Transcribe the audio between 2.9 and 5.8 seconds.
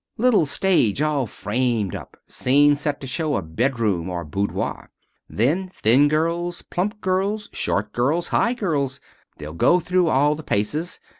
to show a bedroom or boudoir. Then,